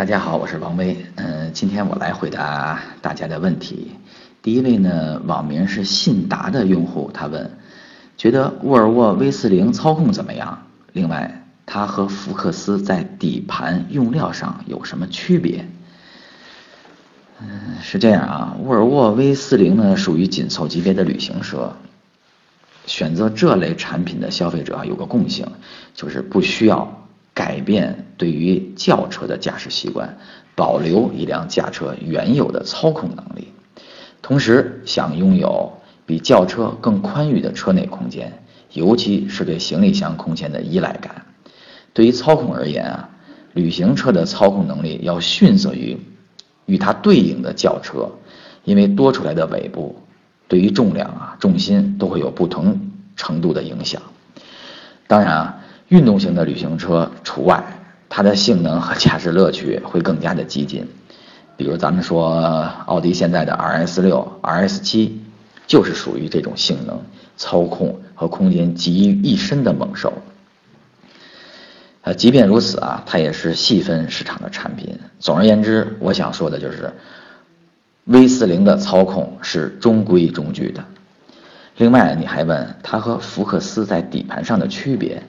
[0.00, 0.96] 大家好，我是王威。
[1.16, 3.90] 嗯，今天我来回答大家的问题。
[4.40, 7.50] 第一位呢，网名是信达的用户，他问，
[8.16, 10.62] 觉得沃尔沃 V 四零操控怎么样？
[10.94, 15.68] 另外，它和福克斯在底盘用料上有什么区别？
[17.42, 21.76] 嗯，是这样啊，沃尔沃 V 四零呢属于紧凑级别的旅行车。
[22.86, 25.46] 选择这类产品的消费者，有个共性，
[25.92, 26.99] 就是不需要
[27.40, 30.18] 改变对于轿车的驾驶习惯，
[30.54, 33.48] 保留一辆驾车原有的操控能力，
[34.20, 35.72] 同时想拥有
[36.04, 38.30] 比轿车更宽裕的车内空间，
[38.74, 41.24] 尤其是对行李箱空间的依赖感。
[41.94, 43.08] 对于操控而言啊，
[43.54, 45.98] 旅行车的操控能力要逊色于
[46.66, 48.10] 与它对应的轿车，
[48.64, 49.98] 因为多出来的尾部。
[50.46, 52.78] 对于重量啊、重心都会有不同
[53.16, 54.02] 程度的影响。
[55.06, 55.59] 当然啊，
[55.90, 57.62] 运动型的旅行车除外，
[58.08, 60.88] 它的性能和驾驶乐趣会更加的激进。
[61.56, 62.40] 比如咱们说
[62.86, 65.20] 奥迪现在的 RS 六、RS 七，
[65.66, 67.02] 就是属于这种性能、
[67.36, 70.12] 操控和空间集于一身的猛兽。
[72.02, 74.98] 呃，即便如此啊，它也是细分市场的产品。
[75.18, 76.90] 总而言之，我想说的就是。
[78.04, 80.82] V 四零的操控是中规中矩的。
[81.76, 85.22] 另外，你还问它和福克斯在底盘上的区别。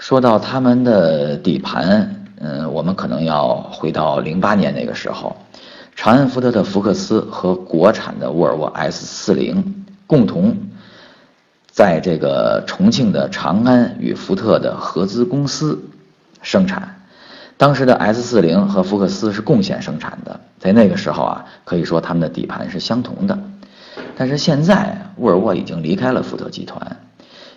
[0.00, 5.36] 说到他们的底盘，嗯，我们可能要回到零八年那个时候，
[5.94, 10.56] 长安福特的福克斯和国产的沃尔沃 S 四零共同
[11.70, 15.78] 在这个重庆的长安与福特的合资公司
[16.40, 16.96] 生产。
[17.58, 23.38] 当时的 S 四零和福克斯是共线生产的，在那个时候啊，可以说他们的底盘是相同的。
[24.16, 26.96] 但是现在沃尔沃已经离开了福特集团，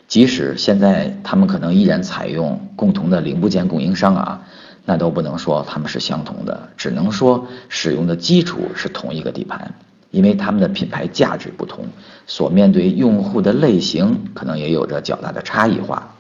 [0.08, 4.42] 即使现在他们可能依然采用共同的零部件供应商啊，
[4.86, 9.74] 那都不能说他们是相同的，只能说使用的基础是同一个底盘，
[10.12, 11.86] 因为他们的品牌价值不同，
[12.28, 16.16] 所面对用户的类型可能也有着较大的差异化，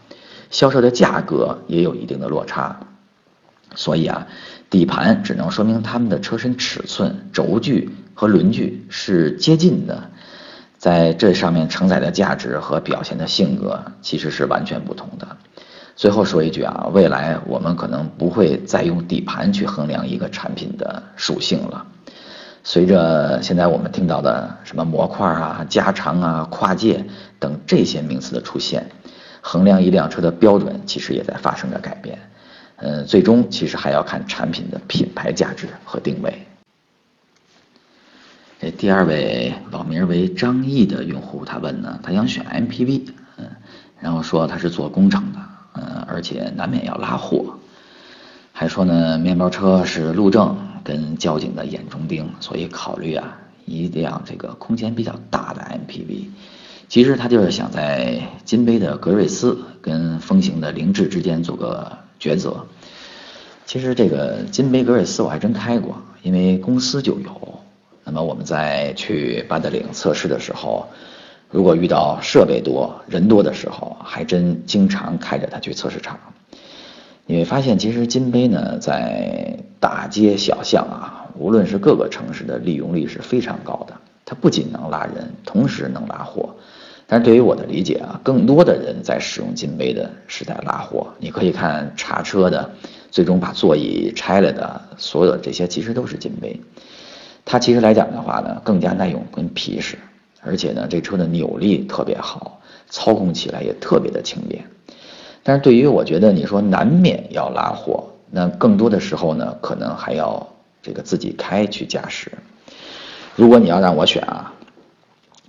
[0.50, 2.80] 销售的价格也有一定的落差。
[3.76, 4.28] 所以啊，
[4.70, 10.12] 底盘只能说明它们的车身尺寸、轴距和轮距是接近的，
[10.84, 15.26] 在这上面承载的价值和表现的性格其实是完全不同的。
[15.96, 21.86] 最后说一句啊，未来我们可能不会再用底盘去衡量一个产品的属性了。
[22.66, 27.06] 随着现在我们听到的什么模块啊、加长啊、跨界
[27.40, 28.86] 等这些名词的出现，
[29.40, 32.20] 衡量一辆车的标准其实也在发生着改变。
[32.76, 36.46] 嗯，最终其实还要看产品的品牌价值和定位。
[38.72, 43.02] 第二位网名为张毅的用户，他问呢，他想选 MPV，
[43.38, 43.46] 嗯，
[44.00, 45.40] 然后说他是做工程的，
[45.74, 47.58] 嗯，而且难免要拉货，
[48.52, 56.28] 还说呢，面包车是路政跟交警的眼中钉，所以考虑啊一辆这个空间比较大的 MPV。
[56.88, 61.98] 其实他就是想在金杯的格瑞斯跟风行的凌志之间做个。
[62.20, 62.66] 抉择，
[63.66, 67.53] 其实这个金杯格瑞斯我还真开过，因为公司就有。
[68.04, 70.88] 那么我们在去八达岭测试的时候，
[71.50, 76.20] 如果遇到设备多、人多的时候，还真经常开着它去测试场。
[77.26, 83.94] 你会发现，其实金杯呢，在大街小巷啊，无论是各个城市的利用率是非常高的。
[84.26, 86.54] 它不仅能拉人，同时能拉货。
[87.08, 91.08] 但是对于我的理解啊，更多的人在使用金杯的是在拉货。
[91.20, 92.70] 你可以看查车的，
[93.12, 96.60] 最终把座椅拆了的，所有的这些其实都是金杯。
[97.46, 99.98] 它其实来讲的话呢，更加耐用跟皮实，
[100.42, 104.64] 而且呢，这车的扭力特别好，操控起来也特别的轻便。
[105.44, 110.48] 但是对于我觉得你说难免要拉货，那更多的时候呢，可能还要
[110.82, 112.32] 这个自己开去驾驶。
[113.36, 114.54] 如果你要让我选啊。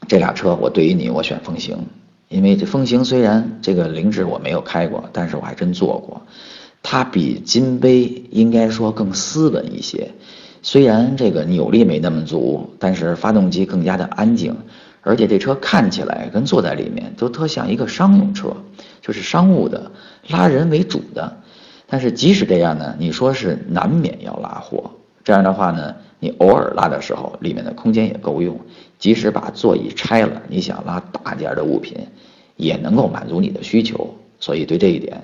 [0.07, 1.79] 这俩车，我对于你，我选风行，
[2.29, 6.21] 因为这风行虽然这个凌志我没有开过，但是我还真坐过，
[6.83, 10.11] 它比金杯应该说更斯文一些。
[10.65, 14.57] 虽然这个扭力没那么足，但是发动机更加的安静，
[15.03, 18.57] 而且这车看起来跟坐在里面都特像一个商用车，
[19.03, 19.93] 就是商务的，
[20.29, 21.37] 拉人为主的。
[21.87, 24.91] 但是即使这样呢，你说是难免要拉货，
[25.23, 25.95] 这样的话呢？
[26.19, 28.59] 你偶尔拉的时候，里面的空间也够用。
[28.99, 31.99] 即使把座椅拆了，你想拉大件的物品，
[32.57, 34.15] 也能够满足你的需求。
[34.41, 35.23] 所以对这一点，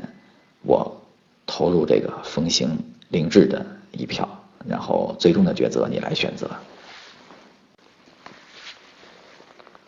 [0.60, 1.00] 我
[1.46, 2.68] 投入这个风行
[3.08, 4.28] 凌志的一票。
[4.66, 6.50] 然后最终的抉择你来选择。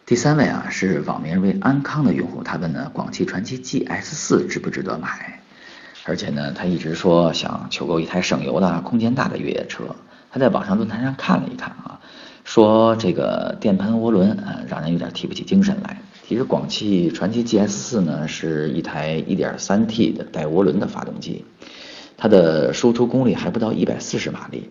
[0.04, 5.40] 第三位啊是网名为安康的用户，他问呢，广汽传祺 GS 四值不值得买？
[6.04, 9.84] 而且呢，他一直说想求购一台省油的、空间大的越野车。
[10.30, 12.00] 他在网上论坛上看了一看啊，
[12.44, 16.02] 说这个电喷涡轮啊，让人有点提不起精神来。
[16.26, 21.44] 其实广汽传祺 GS 四呢是一台 1.3T 的带涡轮的发动机，
[22.22, 24.70] 它的输出功率还不到140马力。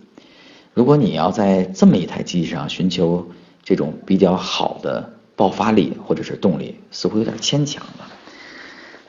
[0.73, 3.29] 如果你要在这么一台机器上寻求
[3.61, 8.07] 这种比较好的爆发力或者是动力，似乎有点牵强了。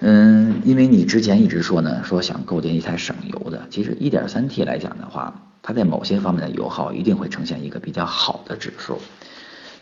[0.00, 8.98] 嗯，因为你之前一直说呢，说想构建一台省油的，其实 1.3T 来讲的话，它在某些方面的油耗一定会呈现一个比较好的指数。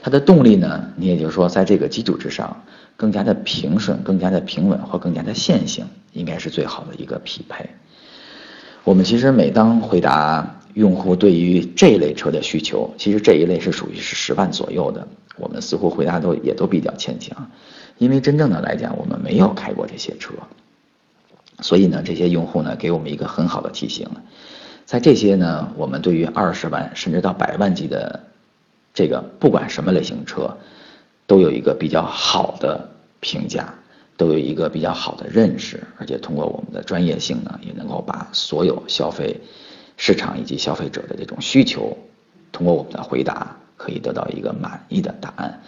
[0.02, 2.62] 它的动力呢，你也就是说，在这个基础之上，
[2.94, 7.70] 更加的平顺、更加的平稳或更加的线性，应该是最好的一个匹配。
[8.90, 15.06] 我们其实每当回答用户对于这一类车的需求，其实这一类是属于是十万左右的，
[15.36, 17.48] 我们似乎回答都也都比较牵强，
[17.98, 20.32] 因为真正的来讲，我们没有开过这些车，
[21.60, 24.08] 所以呢，这些用户呢给我们一个很好的提醒，
[24.86, 28.24] 在这些呢，我们对于二十万甚至到百万级的。
[28.92, 30.58] 这个不管什么类型车，
[31.28, 32.90] 都有一个比较好的
[33.20, 33.72] 评价，
[34.20, 39.40] 都有一个比较好的认识，而且通过我们的专业性呢，也能够把所有消费
[39.96, 41.96] 市场以及消费者的这种需求，
[42.52, 45.62] 通过我们的回答可以得到一个满意的答案。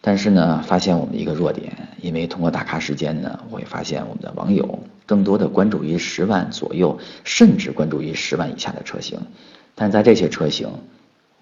[0.00, 9.20] 但是呢，发现我们一个弱点，因为通过打卡时间呢，我会发现我们的网友更多的关注于十万左右，甚至关注于十万以下的车型，
[9.74, 10.70] 但在这些车型，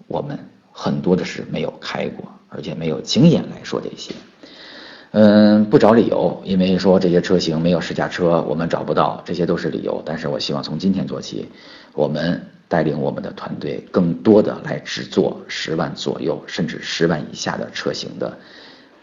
[0.07, 0.37] 我们。
[0.71, 4.13] 很多的是没有开过，而且没有经验来说这些，
[5.11, 10.03] 嗯，不找理由，因为说这些车型没有试驾车，我们找不到，这些都是理由。
[10.05, 11.49] 但是我希望从今天做起，
[11.93, 18.37] 我们带领我们的团队，更多的来制作十万左右，甚至十万以下的车型的，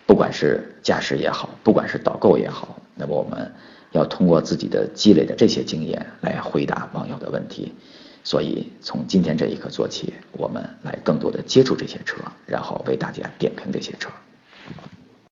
[0.07, 3.53] 不管是驾驶也好，不管是导购也好，那么我们
[3.91, 7.75] 要通过自己的积累的这些经验来回答网友的问题。
[8.23, 14.09] 所以从今天这一刻做起，我们来更多的接触这些车，然后为大家点评这些车。